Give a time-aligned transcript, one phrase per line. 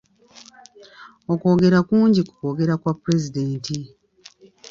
[1.31, 3.77] Okwogera kungi ku kwogera kwa pulezidenti.